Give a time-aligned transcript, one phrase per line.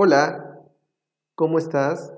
[0.00, 0.62] Hola,
[1.34, 2.14] ¿cómo estás?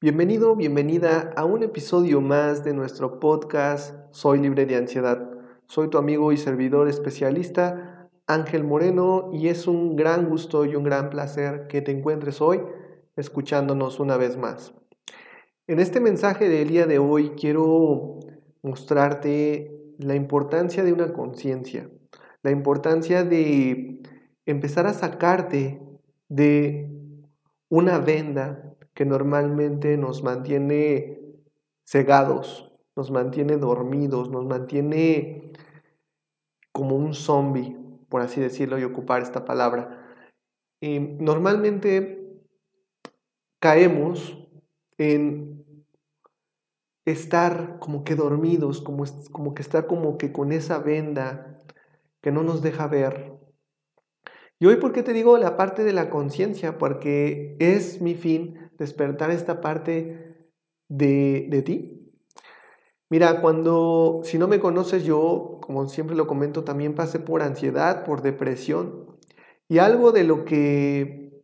[0.00, 5.30] Bienvenido, bienvenida a un episodio más de nuestro podcast Soy libre de ansiedad.
[5.68, 10.82] Soy tu amigo y servidor especialista Ángel Moreno y es un gran gusto y un
[10.82, 12.62] gran placer que te encuentres hoy
[13.14, 14.74] escuchándonos una vez más.
[15.68, 18.18] En este mensaje del día de hoy quiero
[18.62, 21.88] mostrarte la importancia de una conciencia,
[22.42, 24.02] la importancia de
[24.46, 25.87] empezar a sacarte
[26.28, 26.90] de
[27.68, 31.20] una venda que normalmente nos mantiene
[31.86, 35.52] cegados, nos mantiene dormidos, nos mantiene
[36.72, 37.76] como un zombie,
[38.08, 40.16] por así decirlo y ocupar esta palabra.
[40.80, 42.42] Y normalmente
[43.60, 44.38] caemos
[44.96, 45.64] en
[47.04, 51.58] estar como que dormidos, como, como que estar como que con esa venda
[52.20, 53.37] que no nos deja ver,
[54.60, 56.78] y hoy, ¿por qué te digo la parte de la conciencia?
[56.78, 60.50] Porque es mi fin despertar esta parte
[60.88, 62.12] de, de ti.
[63.10, 68.04] Mira, cuando, si no me conoces, yo, como siempre lo comento, también pasé por ansiedad,
[68.04, 69.16] por depresión.
[69.68, 71.42] Y algo de lo que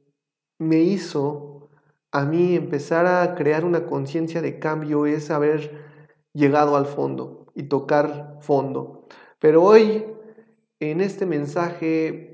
[0.59, 1.71] me hizo
[2.11, 5.84] a mí empezar a crear una conciencia de cambio es haber
[6.33, 9.09] llegado al fondo y tocar fondo.
[9.41, 10.05] Pero hoy,
[10.81, 12.34] en este mensaje,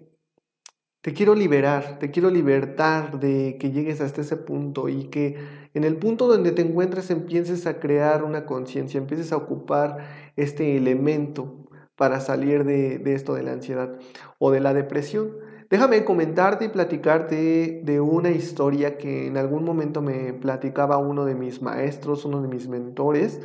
[1.02, 5.36] te quiero liberar, te quiero libertar de que llegues hasta ese punto y que
[5.72, 9.98] en el punto donde te encuentres empieces a crear una conciencia, empieces a ocupar
[10.36, 13.98] este elemento para salir de, esto de la ansiedad
[14.38, 15.30] o de la depresión.
[15.70, 21.34] Déjame comentarte y platicarte de una historia que en algún momento me platicaba uno de
[21.34, 23.40] mis maestros, uno de mis mentores,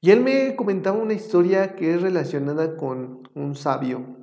[0.00, 4.21] y él me comentaba una historia que es relacionada con un sabio,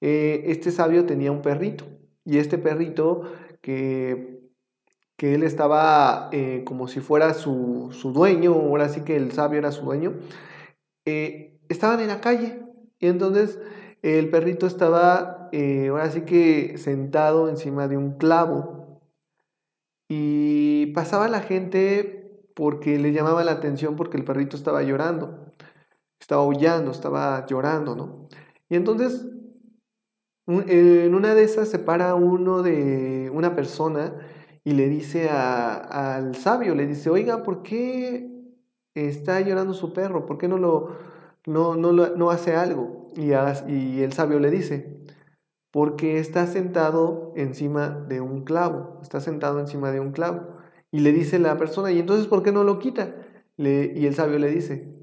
[0.00, 1.86] eh, este sabio tenía un perrito
[2.24, 3.22] y este perrito
[3.60, 4.40] que,
[5.16, 9.72] que él estaba eh, como si fuera su, dueño, ahora sí que el sabio era
[9.72, 10.14] su dueño,
[11.04, 12.62] eh, estaban en la calle
[12.98, 13.58] y entonces
[14.02, 15.50] el perrito estaba
[15.90, 19.00] ahora sí que sentado encima de un clavo
[20.08, 22.18] y pasaba la gente
[22.54, 25.54] porque le llamaba la atención porque el perrito estaba llorando,
[26.18, 28.28] estaba aullando, estaba llorando, ¿no?
[28.68, 29.26] Y entonces
[30.48, 34.14] en una de esas se para uno de una persona
[34.64, 38.30] y le dice al sabio, le dice, oiga, ¿por qué
[38.94, 40.24] está llorando su perro?
[40.26, 40.96] ¿Por qué no lo,
[41.46, 43.08] no, no, hace algo?
[43.14, 44.98] Y, el sabio le dice,
[45.70, 50.56] porque está sentado encima de un clavo, está sentado encima de un clavo.
[50.90, 53.14] Y le dice la persona, ¿y entonces por qué no lo quita?
[53.58, 54.94] Y el sabio le dice,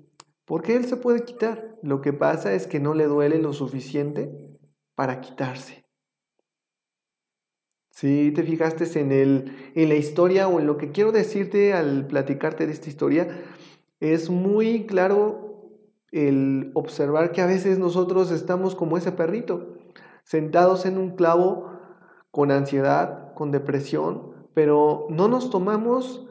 [0.45, 1.77] porque él se puede quitar.
[1.83, 4.54] Lo que pasa es que no le duele lo suficiente
[4.95, 5.85] para quitarse.
[7.91, 12.07] Si te fijaste en, el, en la historia o en lo que quiero decirte al
[12.07, 13.27] platicarte de esta historia,
[14.01, 15.45] es muy claro
[16.11, 19.77] el observar que a veces nosotros estamos como ese perrito,
[20.23, 21.71] sentados en un clavo
[22.31, 26.27] con ansiedad, con depresión, pero no nos tomamos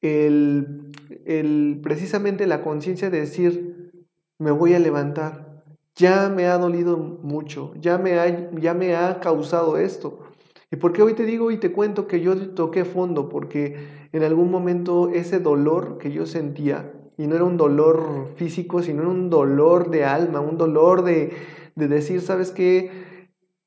[0.00, 0.92] el,
[1.24, 5.45] el precisamente la conciencia de decir, me voy a levantar,
[5.96, 10.20] ya me ha dolido mucho, ya me ha, ya me ha causado esto.
[10.70, 13.28] ¿Y por qué hoy te digo y te cuento que yo toqué fondo?
[13.28, 18.82] Porque en algún momento ese dolor que yo sentía, y no era un dolor físico,
[18.82, 21.32] sino un dolor de alma, un dolor de,
[21.74, 22.90] decir, ¿sabes qué?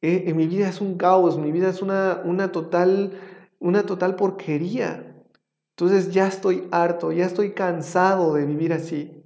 [0.01, 3.13] Eh, en mi vida es un caos, mi vida es una, una, total,
[3.59, 5.15] una total porquería.
[5.71, 9.18] Entonces ya estoy harto, ya estoy cansado de vivir así.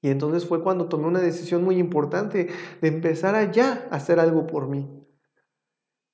[0.00, 2.48] Y entonces fue cuando tomé una decisión muy importante
[2.80, 3.50] de empezar a
[3.90, 4.88] hacer algo por mí.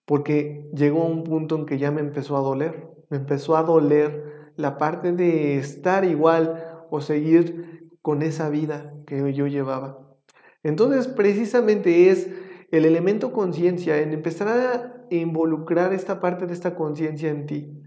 [0.07, 2.89] Porque llegó un punto en que ya me empezó a doler.
[3.11, 9.33] Me empezó a doler la parte de estar igual o seguir con esa vida que
[9.33, 9.99] yo llevaba.
[10.63, 12.31] Entonces precisamente es
[12.71, 17.81] el elemento conciencia, en empezar a involucrar esta parte de esta conciencia en ti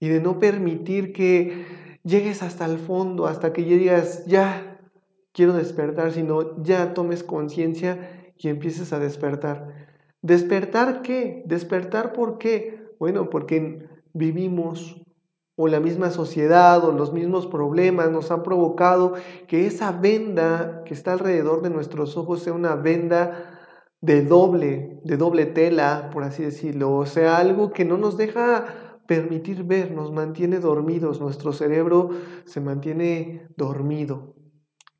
[0.00, 1.64] y de no permitir que
[2.02, 4.71] llegues hasta el fondo, hasta que llegas ya
[5.32, 9.88] quiero despertar, sino ya tomes conciencia y empieces a despertar.
[10.20, 11.42] ¿Despertar qué?
[11.46, 12.94] ¿Despertar por qué?
[12.98, 15.02] Bueno, porque vivimos
[15.56, 19.14] o la misma sociedad o los mismos problemas nos han provocado
[19.48, 23.58] que esa venda que está alrededor de nuestros ojos sea una venda
[24.00, 28.98] de doble, de doble tela, por así decirlo, o sea, algo que no nos deja
[29.06, 32.10] permitir ver, nos mantiene dormidos, nuestro cerebro
[32.44, 34.34] se mantiene dormido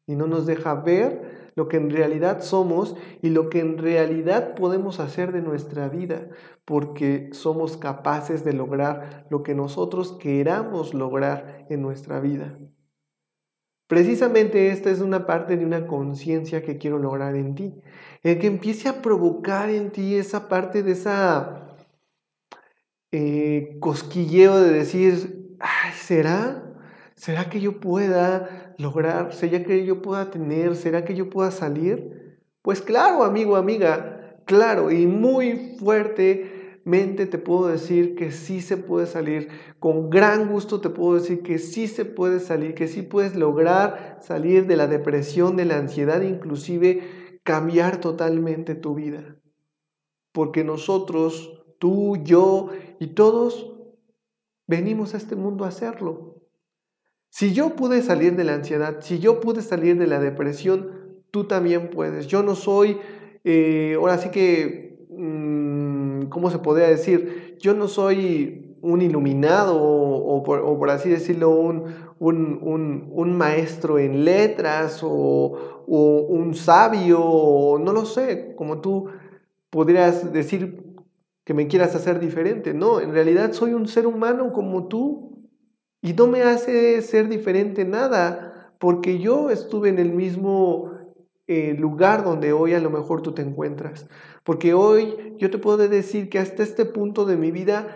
[0.06, 4.54] y no nos deja ver lo que en realidad somos y lo que en realidad
[4.54, 6.28] podemos hacer de nuestra vida,
[6.64, 12.58] porque somos capaces de lograr lo que nosotros queramos lograr en nuestra vida.
[13.86, 17.74] Precisamente esta es una parte de una conciencia que quiero lograr en ti,
[18.22, 21.76] el que empiece a provocar en ti esa parte de esa
[23.10, 26.71] eh, cosquilleo de decir, ay, ¿será?
[27.22, 29.32] ¿Será que yo pueda lograr?
[29.32, 30.74] ¿Será que yo pueda tener?
[30.74, 32.40] ¿Será que yo pueda salir?
[32.62, 39.06] Pues claro, amigo, amiga, claro, y muy fuertemente te puedo decir que sí se puede
[39.06, 39.50] salir.
[39.78, 44.18] Con gran gusto te puedo decir que sí se puede salir, que sí puedes lograr
[44.20, 49.36] salir de la depresión, de la ansiedad, inclusive cambiar totalmente tu vida.
[50.32, 53.76] Porque nosotros, tú, yo y todos
[54.66, 56.31] venimos a este mundo a hacerlo.
[57.32, 60.90] Si yo pude salir de la ansiedad, si yo pude salir de la depresión,
[61.30, 62.26] tú también puedes.
[62.26, 62.98] Yo no soy,
[63.42, 67.56] eh, ahora sí que, mm, ¿cómo se podría decir?
[67.58, 71.84] Yo no soy un iluminado o, por, así decirlo, un,
[72.18, 79.06] un, maestro en letras o, un sabio, no lo sé, como tú
[79.70, 80.84] podrías decir
[81.44, 82.74] que me quieras hacer diferente.
[82.74, 85.31] No, en realidad soy un ser humano como tú,
[86.02, 90.90] y no me hace ser diferente nada, porque yo estuve en el mismo
[91.46, 94.08] eh, lugar donde hoy a lo mejor tú te encuentras.
[94.42, 97.86] Porque hoy yo te puedo decir que hasta este punto de mi vida,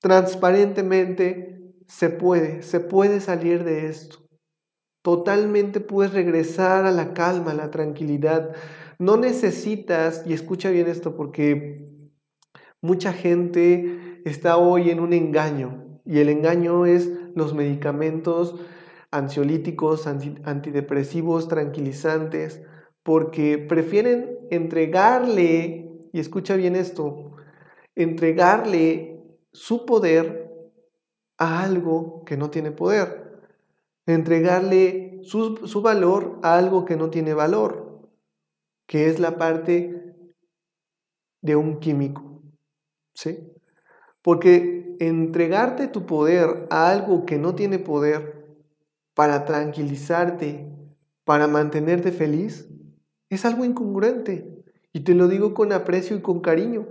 [0.00, 4.18] transparentemente, se puede, se puede salir de esto.
[5.02, 8.54] Totalmente puedes regresar a la calma, a la tranquilidad.
[9.00, 11.88] No necesitas, y escucha bien esto, porque
[12.80, 15.85] mucha gente está hoy en un engaño.
[16.06, 18.54] Y el engaño es los medicamentos
[19.10, 22.62] ansiolíticos, antidepresivos, tranquilizantes,
[23.02, 27.32] porque prefieren entregarle, y escucha bien esto,
[27.94, 29.20] entregarle
[29.52, 30.50] su poder
[31.38, 33.40] a algo que no tiene poder,
[34.06, 38.08] entregarle su, su valor a algo que no tiene valor,
[38.86, 40.14] que es la parte
[41.42, 42.42] de un químico.
[43.14, 43.52] ¿Sí?
[44.22, 48.46] Porque entregarte tu poder a algo que no tiene poder
[49.14, 50.70] para tranquilizarte,
[51.24, 52.68] para mantenerte feliz,
[53.30, 54.62] es algo incongruente.
[54.92, 56.86] Y te lo digo con aprecio y con cariño,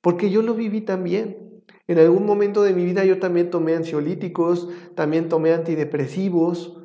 [0.00, 1.62] porque yo lo viví también.
[1.86, 6.76] En algún momento de mi vida yo también tomé ansiolíticos, también tomé antidepresivos.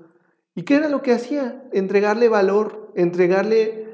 [0.55, 1.67] ¿Y qué era lo que hacía?
[1.73, 3.85] Entregarle valor, entregarle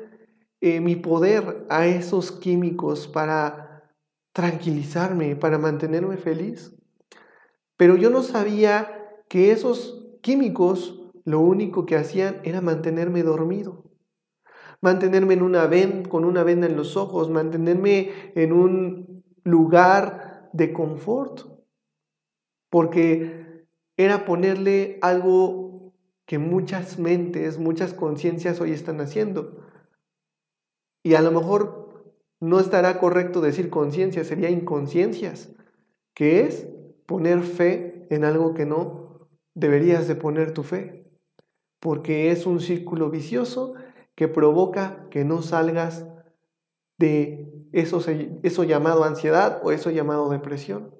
[0.61, 3.70] eh, mi poder a esos químicos para
[4.33, 6.75] tranquilizarme, para mantenerme feliz.
[7.77, 13.83] Pero yo no sabía que esos químicos lo único que hacían era mantenerme dormido,
[14.81, 20.73] mantenerme en una venda, con una venda en los ojos, mantenerme en un lugar de
[20.73, 21.41] confort,
[22.69, 23.65] porque
[23.97, 25.93] era ponerle algo
[26.25, 29.67] que muchas mentes, muchas conciencias hoy están haciendo.
[31.03, 31.80] Y a lo mejor
[32.41, 35.53] no estará correcto decir conciencia, sería inconsciencias,
[36.13, 36.67] que es
[37.05, 41.05] poner fe en algo que no deberías de poner tu fe,
[41.79, 43.75] porque es un círculo vicioso
[44.15, 46.05] que provoca que no salgas
[46.97, 48.03] de eso,
[48.43, 50.93] eso llamado ansiedad o eso llamado depresión.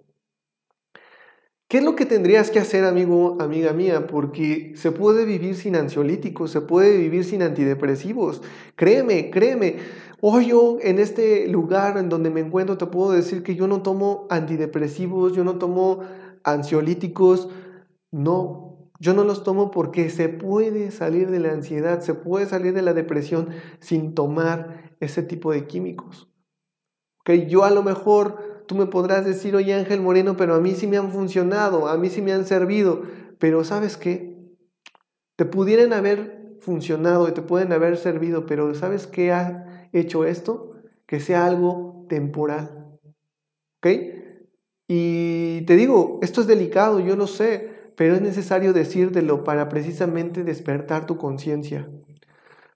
[1.72, 4.06] ¿Qué es lo que tendrías que hacer, amigo, amiga mía?
[4.06, 8.42] Porque se puede vivir sin ansiolíticos, se puede vivir sin antidepresivos.
[8.76, 9.78] Créeme, créeme.
[10.22, 13.82] Hoy yo en este lugar en donde me encuentro te puedo decir que yo no
[13.82, 16.02] tomo antidepresivos, yo no tomo
[16.44, 17.50] ansiolíticos.
[18.12, 22.74] No, yo no los tomo porque se puede salir de la ansiedad, se puede salir
[22.74, 23.50] de la depresión
[23.80, 26.30] sin tomar ese tipo de químicos.
[27.22, 30.76] Okay, yo a lo mejor Tú me podrás decir, oye Ángel Moreno, pero a mí
[30.76, 33.02] sí me han funcionado, a mí sí me han servido,
[33.38, 34.38] pero ¿sabes qué?
[35.36, 40.74] Te pudieran haber funcionado y te pueden haber servido, pero ¿sabes qué ha hecho esto?
[41.06, 42.98] Que sea algo temporal.
[43.78, 43.88] ¿Ok?
[44.88, 50.44] Y te digo, esto es delicado, yo lo sé, pero es necesario decírtelo para precisamente
[50.44, 51.90] despertar tu conciencia.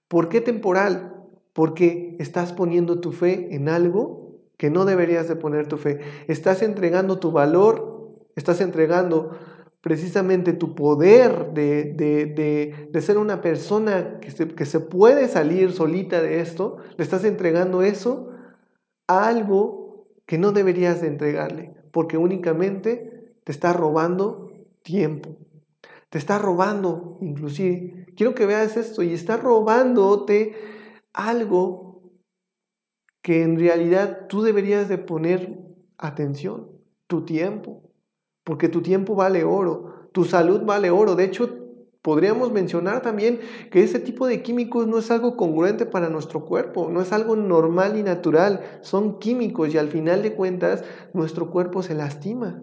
[0.08, 1.14] ¿Por qué temporal?
[1.52, 6.00] Porque estás poniendo tu fe en algo que no deberías de poner tu fe.
[6.28, 9.36] Estás entregando tu valor, estás entregando
[9.86, 16.40] precisamente tu poder de, ser una persona que se, que se puede salir solita de
[16.40, 18.32] esto, le estás entregando eso
[19.06, 24.50] a algo que no deberías de entregarle, porque únicamente te está robando
[24.82, 25.36] tiempo,
[26.10, 28.06] te está robando inclusive.
[28.16, 30.56] Quiero que veas esto y está robándote
[31.12, 32.02] algo
[33.22, 35.60] que en realidad tú deberías de poner
[35.96, 36.72] atención,
[37.06, 37.85] tu tiempo,
[38.46, 41.16] porque tu tiempo vale oro, tu salud vale oro.
[41.16, 41.66] De hecho,
[42.06, 43.40] Podríamos mencionar también
[43.72, 47.34] que ese tipo de químicos no es algo congruente para nuestro cuerpo, no es algo
[47.34, 50.84] normal y natural, son químicos y al final de cuentas
[51.14, 52.62] nuestro cuerpo se lastima.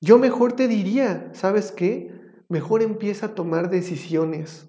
[0.00, 2.10] Yo mejor te diría, ¿sabes qué?
[2.48, 4.66] Mejor empieza a tomar decisiones.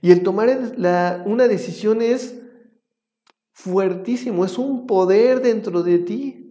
[0.00, 0.74] Y el tomar
[1.24, 2.36] una decisión es
[3.52, 6.41] fuertísimo, es un poder dentro de ti,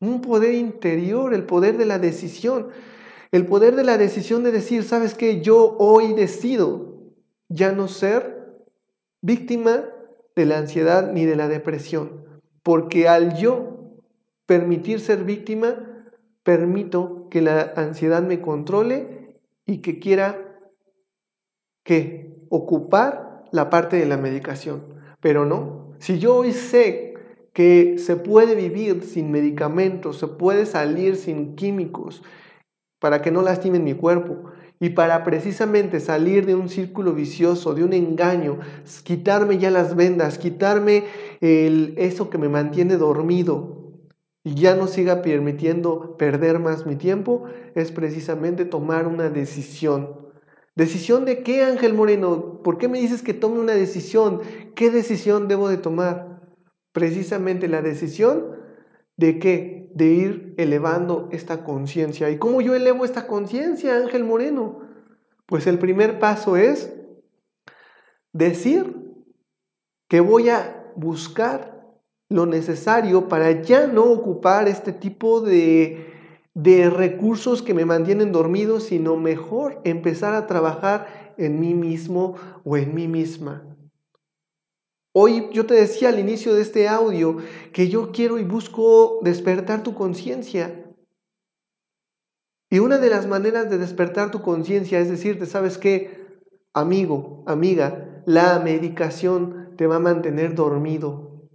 [0.00, 2.68] un poder interior, el poder de la decisión.
[3.30, 5.42] El poder de la decisión de decir, ¿sabes qué?
[5.42, 6.94] Yo hoy decido
[7.48, 8.64] ya no ser
[9.20, 9.84] víctima
[10.34, 12.24] de la ansiedad ni de la depresión.
[12.62, 13.96] Porque al yo
[14.46, 16.06] permitir ser víctima,
[16.42, 20.58] permito que la ansiedad me controle y que quiera
[21.82, 24.94] que ocupar la parte de la medicación.
[25.20, 27.07] Pero no, si yo hoy sé
[27.58, 32.22] que se puede vivir sin medicamentos, se puede salir sin químicos,
[33.00, 34.44] para que no lastimen mi cuerpo
[34.78, 38.60] y para precisamente salir de un círculo vicioso, de un engaño,
[39.02, 41.06] quitarme ya las vendas, quitarme
[41.40, 43.90] el, eso que me mantiene dormido
[44.44, 50.28] y ya no siga permitiendo perder más mi tiempo, es precisamente tomar una decisión.
[50.76, 52.62] ¿Decisión de qué, Ángel Moreno?
[52.62, 54.42] ¿Por qué me dices que tome una decisión?
[54.76, 56.27] ¿Qué decisión debo de tomar?
[56.98, 58.56] Precisamente la decisión
[59.16, 59.78] de qué?
[59.94, 62.28] de ir elevando esta conciencia.
[62.28, 64.80] ¿Y cómo yo elevo esta conciencia, Ángel Moreno?
[65.46, 66.92] Pues el primer paso es
[68.32, 69.14] decir
[70.08, 71.84] que voy a buscar
[72.28, 76.12] lo necesario para ya no ocupar este tipo de,
[76.54, 82.76] de recursos que me mantienen dormido, sino mejor empezar a trabajar en mí mismo o
[82.76, 83.77] en mí misma.
[85.14, 87.38] Hoy yo te decía al inicio de este audio
[87.72, 90.84] que yo quiero y busco despertar tu conciencia.
[92.70, 96.26] Y una de las maneras de despertar tu conciencia es decirte, ¿sabes qué?
[96.74, 101.48] Amigo, amiga, la medicación te va a mantener dormido.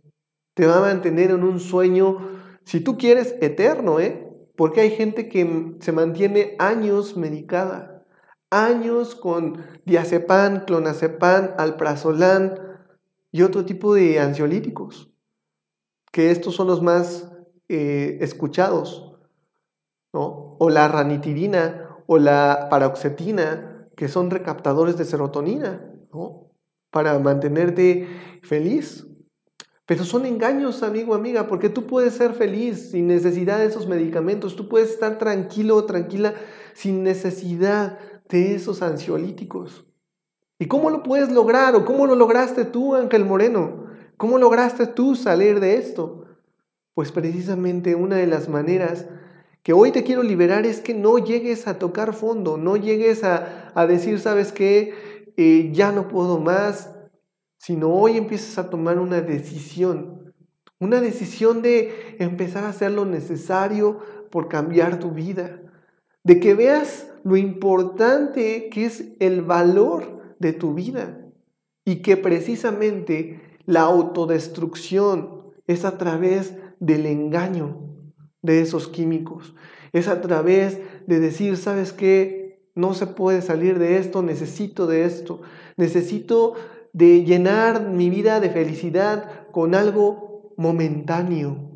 [0.55, 2.17] Te va a mantener en un sueño,
[2.63, 4.27] si tú quieres, eterno, ¿eh?
[4.55, 8.03] Porque hay gente que se mantiene años medicada,
[8.50, 12.55] años con diazepam, clonazepam, alprazolam,
[13.33, 15.11] y otro tipo de ansiolíticos,
[16.11, 17.31] que estos son los más
[17.67, 19.15] eh, escuchados,
[20.13, 20.55] ¿no?
[20.59, 26.51] o la ranitidina o la paroxetina, que son recaptadores de serotonina, ¿no?
[26.91, 28.07] para mantenerte
[28.43, 29.07] feliz.
[29.87, 34.55] Pero son engaños, amigo, amiga, porque tú puedes ser feliz sin necesidad de esos medicamentos,
[34.55, 36.35] tú puedes estar tranquilo o tranquila
[36.75, 37.97] sin necesidad
[38.29, 39.87] de esos ansiolíticos.
[40.63, 41.75] ¿Y cómo lo puedes lograr?
[41.75, 43.88] ¿O cómo lo lograste tú, Ángel Moreno?
[44.15, 46.24] ¿Cómo lograste tú salir de esto?
[46.93, 49.05] Pues precisamente una de las maneras
[49.62, 53.74] que hoy te quiero liberar es que no llegues a tocar fondo, no llegues a,
[53.89, 55.34] decir, ¿sabes qué?
[55.36, 56.96] Eh, ya no puedo más,
[57.58, 60.34] sino hoy empieces a tomar una decisión,
[60.79, 64.00] una decisión de empezar a hacer lo necesario
[64.32, 65.60] por cambiar tu vida,
[66.24, 71.25] de que veas lo importante que es el valor de tu vida.
[71.85, 77.89] Y que precisamente la autodestrucción es a través del engaño
[78.41, 79.55] de esos químicos,
[79.93, 82.62] es a través de decir, ¿sabes qué?
[82.75, 85.41] No se puede salir de esto, necesito de esto,
[85.77, 86.55] necesito
[86.91, 91.71] de llenar mi vida de felicidad con algo momentáneo,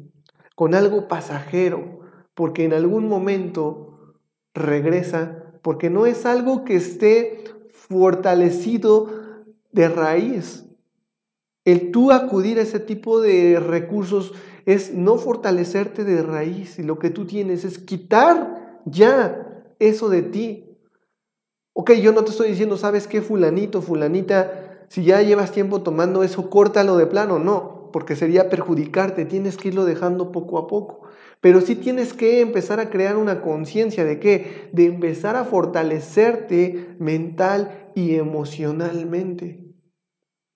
[0.56, 2.02] con algo pasajero,
[2.34, 4.16] porque en algún momento
[4.54, 7.46] regresa, porque no es algo que esté
[7.90, 9.08] fortalecido
[9.72, 10.66] de raíz.
[11.66, 14.34] El tú acudir a ese tipo de recursos
[14.66, 20.24] es no fortalecerte de raíz y lo que tú tienes es quitar ya eso de
[20.24, 20.66] ti.
[21.74, 24.86] Ok, yo no te estoy diciendo, ¿sabes qué, fulanito, fulanita?
[24.90, 27.38] Si ya llevas tiempo tomando eso, córtalo de plano.
[27.38, 29.26] No, porque sería perjudicarte.
[29.26, 31.02] Tienes que irlo dejando poco a poco.
[31.42, 34.70] Pero sí tienes que empezar a crear una conciencia de qué?
[34.74, 39.64] De empezar a fortalecerte mental y emocionalmente.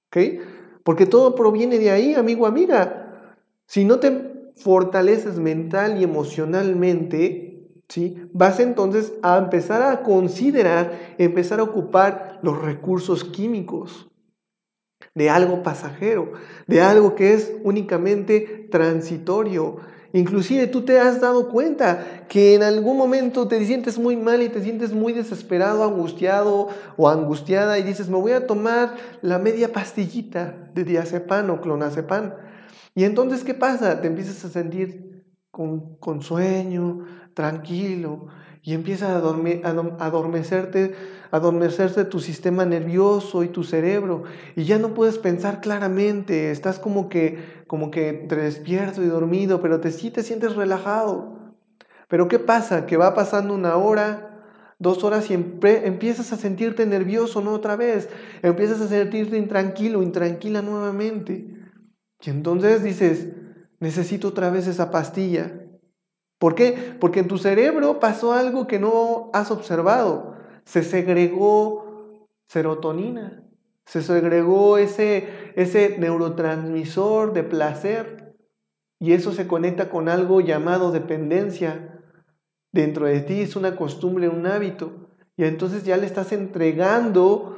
[0.07, 0.41] ¿Ok?
[0.83, 3.35] Porque todo proviene de ahí, amigo, amiga.
[3.67, 8.17] Si no te fortaleces mental y emocionalmente, ¿sí?
[8.33, 14.10] Vas entonces a empezar a considerar, empezar a ocupar los recursos químicos.
[15.15, 16.33] De algo pasajero,
[16.67, 19.77] de algo que es únicamente transitorio.
[20.13, 24.49] Inclusive tú te has dado cuenta que en algún momento te sientes muy mal y
[24.49, 29.71] te sientes muy desesperado, angustiado o angustiada y dices, me voy a tomar la media
[29.71, 32.33] pastillita de diazepam o clonazepam.
[32.93, 34.01] Y entonces, ¿qué pasa?
[34.01, 38.27] Te empiezas a sentir con, con sueño, tranquilo,
[38.63, 40.93] y empieza a, adormecerte,
[41.31, 44.23] adormecerse tu sistema nervioso y tu cerebro
[44.55, 49.61] y ya no puedes pensar claramente, estás como que como que entre despierto y dormido,
[49.61, 51.55] pero te sí te sientes relajado.
[52.09, 52.85] Pero ¿qué pasa?
[52.85, 54.43] Que va pasando una hora,
[54.77, 57.53] dos horas y empiezas a sentirte nervioso, ¿no?
[57.53, 58.09] Otra vez,
[58.41, 61.47] empiezas a sentirte intranquilo, intranquila nuevamente.
[62.19, 63.29] Y entonces dices,
[63.79, 65.53] necesito otra vez esa pastilla.
[66.37, 66.97] ¿Por qué?
[66.99, 70.35] Porque en tu cerebro pasó algo que no has observado.
[70.65, 73.43] Se segregó serotonina,
[73.85, 78.35] se segregó ese, ese neurotransmisor de placer
[78.99, 81.99] y eso se conecta con algo llamado dependencia.
[82.71, 85.09] Dentro de ti es una costumbre, un hábito.
[85.35, 87.57] Y entonces ya le estás entregando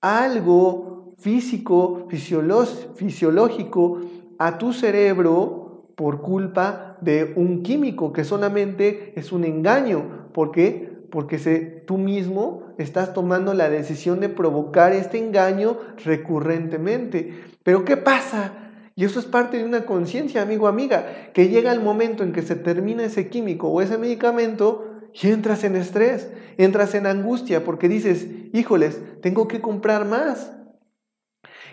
[0.00, 4.00] algo físico, fisiológico
[4.38, 10.28] a tu cerebro por culpa de un químico que solamente es un engaño.
[10.32, 10.87] ¿Por qué?
[11.10, 11.38] Porque
[11.86, 17.44] tú mismo estás tomando la decisión de provocar este engaño recurrentemente.
[17.62, 18.72] Pero ¿qué pasa?
[18.94, 22.42] Y eso es parte de una conciencia, amigo, amiga, que llega el momento en que
[22.42, 27.88] se termina ese químico o ese medicamento y entras en estrés, entras en angustia porque
[27.88, 30.52] dices, híjoles, tengo que comprar más.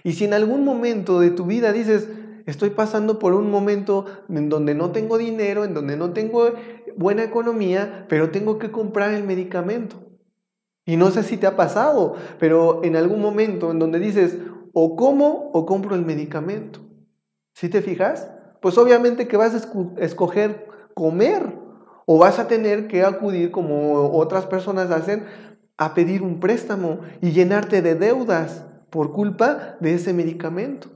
[0.04, 2.08] Y si en algún momento de tu vida dices,
[2.46, 6.52] estoy pasando por un momento en donde no tengo dinero, en donde no tengo
[6.98, 9.98] buena economía, pero tengo que comprar el medicamento.
[10.86, 14.38] Y no sé si te ha pasado, pero en algún momento en donde dices,
[14.74, 16.82] o como o compro el medicamento.
[17.54, 18.30] ¿Sí te fijas?
[18.62, 21.54] Pues obviamente que vas a escoger comer
[22.06, 25.26] o vas a tener que acudir como otras personas hacen
[25.78, 30.90] a pedir un préstamo y llenarte de deudas por culpa de ese medicamento.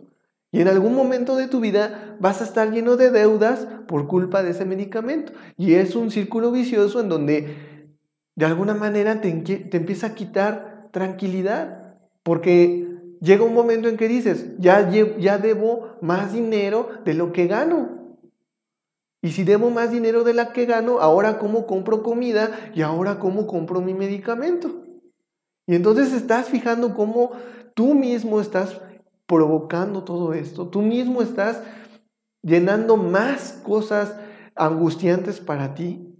[0.52, 4.42] Y en algún momento de tu vida vas a estar lleno de deudas por culpa
[4.42, 5.32] de ese medicamento.
[5.58, 7.88] Y es un círculo vicioso en donde
[8.36, 11.96] de alguna manera te, te empieza a quitar tranquilidad.
[12.24, 12.88] Porque
[13.22, 18.18] llega un momento en que dices, ya, ya debo más dinero de lo que gano.
[19.22, 23.20] Y si debo más dinero de lo que gano, ahora cómo compro comida y ahora
[23.20, 24.84] cómo compro mi medicamento.
[25.68, 27.32] Y entonces estás fijando cómo
[27.76, 28.82] tú mismo estás
[29.30, 30.68] provocando todo esto.
[30.68, 31.62] Tú mismo estás
[32.42, 34.16] llenando más cosas
[34.56, 36.16] angustiantes para ti.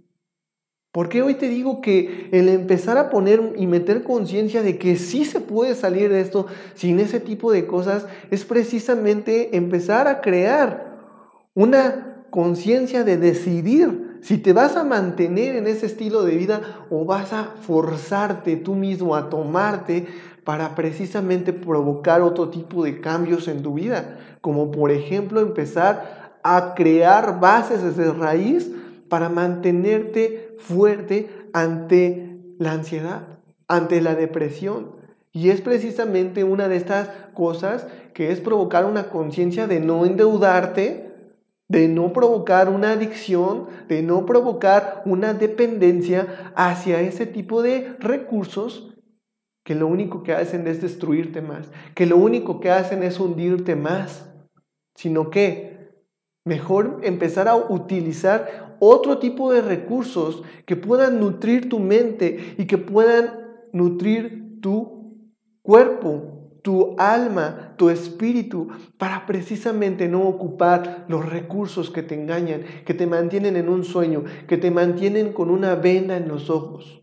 [0.92, 5.24] Porque hoy te digo que el empezar a poner y meter conciencia de que sí
[5.24, 10.98] se puede salir de esto sin ese tipo de cosas es precisamente empezar a crear
[11.54, 17.04] una conciencia de decidir si te vas a mantener en ese estilo de vida o
[17.04, 20.06] vas a forzarte tú mismo a tomarte
[20.50, 26.74] para precisamente provocar otro tipo de cambios en tu vida, como por ejemplo empezar a
[26.74, 28.68] crear bases desde raíz
[29.08, 34.96] para mantenerte fuerte ante la ansiedad, ante la depresión.
[35.30, 41.12] Y es precisamente una de estas cosas que es provocar una conciencia de no endeudarte,
[41.68, 48.89] de no provocar una adicción, de no provocar una dependencia hacia ese tipo de recursos
[49.64, 53.76] que lo único que hacen es destruirte más, que lo único que hacen es hundirte
[53.76, 54.30] más,
[54.94, 55.70] sino que
[56.44, 62.78] mejor empezar a utilizar otro tipo de recursos que puedan nutrir tu mente y que
[62.78, 65.28] puedan nutrir tu
[65.62, 68.68] cuerpo, tu alma, tu espíritu,
[68.98, 74.24] para precisamente no ocupar los recursos que te engañan, que te mantienen en un sueño,
[74.48, 76.99] que te mantienen con una venda en los ojos.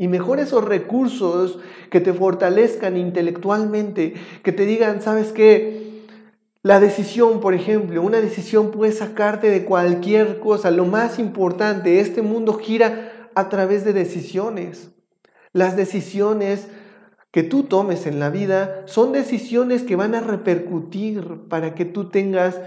[0.00, 1.58] Y mejor esos recursos
[1.90, 6.06] que te fortalezcan intelectualmente, que te digan, ¿sabes qué?
[6.62, 10.70] La decisión, por ejemplo, una decisión puede sacarte de cualquier cosa.
[10.70, 14.90] Lo más importante, este mundo gira a través de decisiones.
[15.52, 16.68] Las decisiones
[17.30, 22.08] que tú tomes en la vida son decisiones que van a repercutir para que tú
[22.08, 22.58] tengas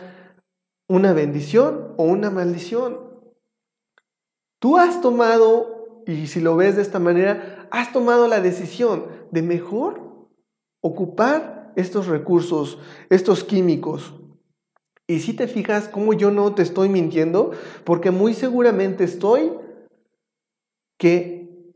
[0.87, 2.99] una bendición o una maldición.
[4.59, 9.41] Tú has tomado y si lo ves de esta manera, has tomado la decisión de
[9.41, 10.27] mejor
[10.81, 12.77] ocupar estos recursos,
[13.09, 14.13] estos químicos.
[15.07, 17.51] Y si te fijas cómo yo no te estoy mintiendo,
[17.83, 19.51] porque muy seguramente estoy
[20.97, 21.73] que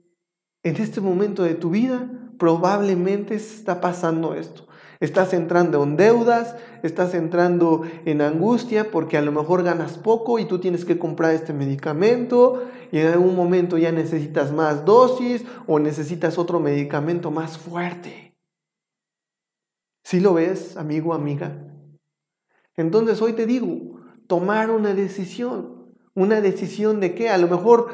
[0.64, 4.68] en este momento de tu vida probablemente está pasando esto.
[5.00, 10.46] Estás entrando en deudas, estás entrando en angustia porque a lo mejor ganas poco y
[10.46, 15.80] tú tienes que comprar este medicamento y en algún momento ya necesitas más dosis o
[15.80, 18.36] necesitas otro medicamento más fuerte.
[20.04, 21.68] ¿Sí lo ves, amigo, amiga?
[22.76, 25.94] Entonces hoy te digo, tomar una decisión.
[26.14, 27.30] ¿Una decisión de qué?
[27.30, 27.90] A lo mejor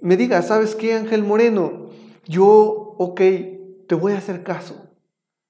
[0.00, 1.90] me digas, ¿sabes qué, Ángel Moreno?
[2.26, 3.20] Yo, ok,
[3.86, 4.90] te voy a hacer caso.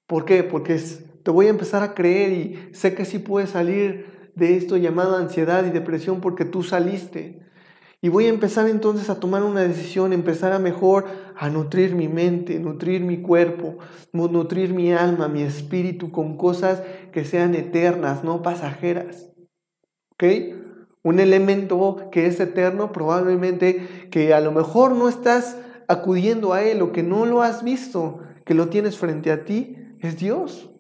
[0.07, 0.43] ¿Por qué?
[0.43, 0.79] Porque
[1.23, 5.17] te voy a empezar a creer y sé que sí puedes salir de esto llamado
[5.17, 7.41] ansiedad y depresión porque tú saliste.
[8.05, 12.09] Y voy a empezar entonces a tomar una decisión, empezar a mejor a nutrir mi
[12.09, 13.79] mente, nutrir mi cuerpo,
[14.13, 19.31] nutrir mi alma, mi espíritu con cosas que sean eternas, no pasajeras.
[20.15, 20.25] ¿Ok?
[21.05, 26.83] Un elemento que es eterno, probablemente que a lo mejor no estás acudiendo a él
[26.83, 30.71] o que no lo has visto, que lo tienes frente a ti, es Dios.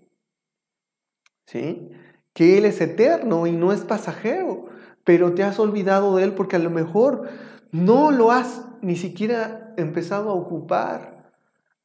[1.46, 1.88] ¿Sí?
[2.32, 4.71] Que Él es eterno y no es pasajero,
[5.04, 7.28] pero te has olvidado de Él porque a lo mejor
[7.70, 11.32] no lo has ni siquiera empezado a ocupar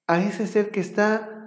[0.07, 1.37] a ese ser que está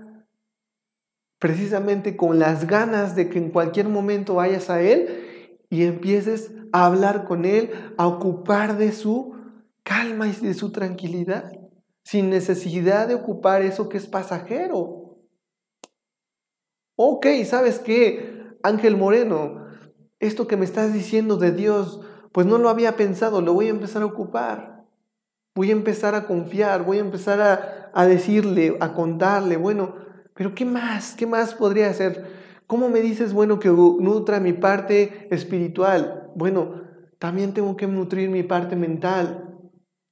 [1.39, 6.87] precisamente con las ganas de que en cualquier momento vayas a Él y empieces a
[6.87, 9.35] hablar con Él, a ocupar de su
[9.83, 11.51] calma y de su tranquilidad,
[12.05, 15.19] sin necesidad de ocupar eso que es pasajero.
[16.97, 18.59] Ok, ¿sabes qué?
[18.63, 19.60] Ángel Moreno,
[20.21, 22.01] esto que me estás diciendo de Dios,
[22.33, 24.85] pues no lo había pensado, lo voy a empezar a ocupar.
[25.57, 29.97] Voy a empezar a confiar, voy a empezar a, a decirle, a contarle, bueno,
[30.35, 31.17] pero ¿qué más?
[31.17, 32.25] ¿Qué más podría hacer?
[32.67, 36.31] ¿Cómo me dices, bueno, que nutra mi parte espiritual?
[36.37, 36.83] Bueno,
[37.19, 39.59] también tengo que nutrir mi parte mental.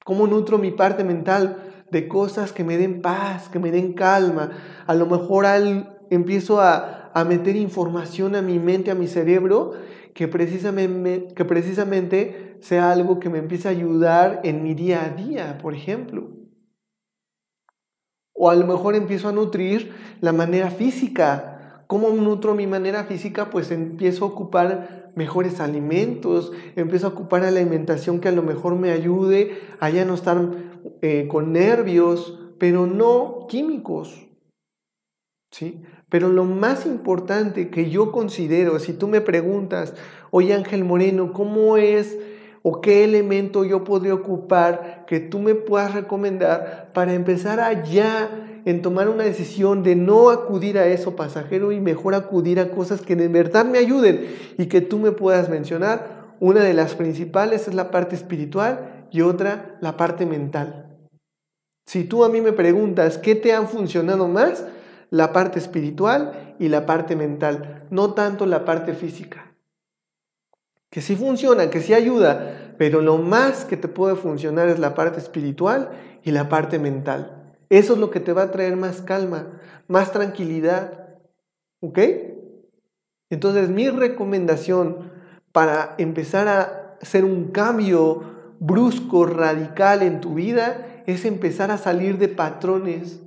[0.05, 1.85] ¿Cómo nutro mi parte mental?
[1.91, 4.51] De cosas que me den paz, que me den calma.
[4.87, 6.95] A lo mejor al, empiezo a,
[7.27, 9.73] meter información a mi mente, a mi cerebro,
[10.19, 15.11] que precisamente, que precisamente sea algo que me empiece a ayudar en mi día a
[15.11, 16.33] día, por ejemplo.
[18.35, 21.85] O a lo mejor empiezo a nutrir la manera física.
[21.87, 23.49] ¿Cómo nutro mi manera física?
[23.49, 28.91] Pues empiezo a ocupar mejores alimentos, empiezo a ocupar alimentación que a lo mejor me
[28.91, 30.51] ayude a ya no estar
[31.01, 34.27] eh, con nervios, pero no químicos.
[35.53, 35.81] ¿Sí?
[36.09, 39.95] Pero lo más importante que yo considero, si tú me preguntas,
[40.31, 42.17] oye Ángel Moreno, ¿cómo es
[42.63, 48.29] o qué elemento yo podría ocupar que tú me puedas recomendar para empezar allá
[48.65, 53.01] en tomar una decisión de no acudir a eso pasajero y mejor acudir a cosas
[53.01, 54.27] que de verdad me ayuden
[54.59, 56.19] y que tú me puedas mencionar?
[56.41, 60.99] Una de las principales es la parte espiritual y otra la parte mental.
[61.87, 64.65] Si tú a mí me preguntas qué te han funcionado más,
[65.11, 69.53] la parte espiritual y la parte mental, no tanto la parte física.
[70.91, 74.95] Que sí funciona, que sí ayuda, pero lo más que te puede funcionar es la
[74.95, 75.91] parte espiritual
[76.23, 77.55] y la parte mental.
[77.69, 81.19] Eso es lo que te va a traer más calma, más tranquilidad.
[81.81, 81.99] ¿Ok?
[83.31, 85.13] Entonces mi recomendación
[85.53, 88.23] para empezar a hacer un cambio
[88.59, 93.21] brusco, radical en tu vida, es empezar a salir de patrones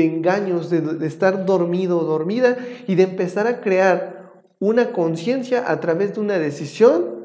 [0.00, 5.80] de engaños, de, estar dormido o dormida y de empezar a crear una conciencia a
[5.80, 7.20] través de una decisión,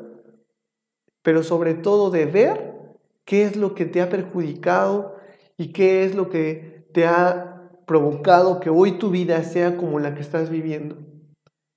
[1.22, 2.76] pero sobre todo de ver
[3.24, 5.16] qué es lo que te ha perjudicado
[5.58, 10.14] y qué es lo que te ha provocado que hoy tu vida sea como la
[10.14, 10.98] que estás viviendo.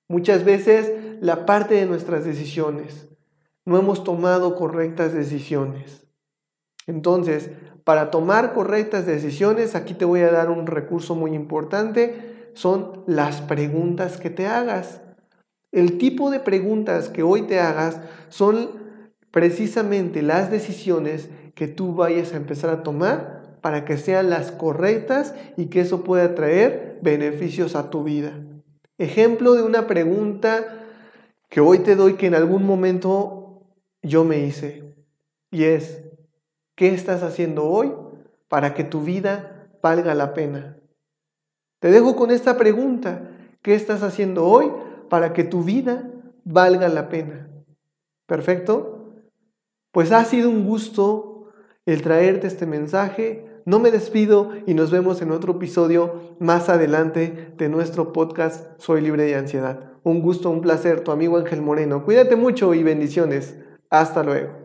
[0.09, 3.07] Muchas veces la parte de nuestras decisiones,
[3.65, 6.07] no hemos tomado correctas decisiones.
[6.87, 7.51] Entonces,
[7.89, 13.41] para tomar correctas decisiones, aquí te voy a dar un recurso muy importante, son las
[13.41, 15.01] preguntas que te hagas.
[15.71, 18.69] El tipo de preguntas que hoy te hagas son
[19.31, 25.33] precisamente las decisiones que tú vayas a empezar a tomar para que sean las correctas
[25.57, 28.33] y que eso pueda traer beneficios a tu vida.
[28.99, 30.85] Ejemplo de una pregunta
[31.49, 33.63] que hoy te doy que en algún momento
[34.03, 34.93] yo me hice
[35.49, 36.03] y es,
[36.79, 37.91] ¿Qué estás haciendo hoy
[38.47, 40.77] para que tu vida valga la pena?
[41.81, 43.31] Te dejo con esta pregunta.
[43.61, 44.71] ¿Qué estás haciendo hoy
[45.09, 46.09] para que tu vida
[46.45, 47.49] valga la pena?
[48.27, 49.11] ¿Perfecto?
[49.91, 51.49] Pues ha sido un gusto
[51.85, 53.61] el traerte este mensaje.
[53.65, 59.01] No me despido y nos vemos en otro episodio más adelante de nuestro podcast Soy
[59.01, 59.91] libre de ansiedad.
[60.03, 62.05] Un gusto, un placer, tu amigo Ángel Moreno.
[62.05, 63.57] Cuídate mucho y bendiciones.
[63.89, 64.58] Hasta luego.